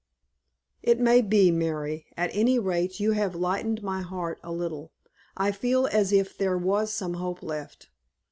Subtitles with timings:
[0.81, 2.07] "It may be, Mary.
[2.17, 4.91] At any rate you have lightened my heart a little.
[5.37, 7.91] I feel as if there was some hope left."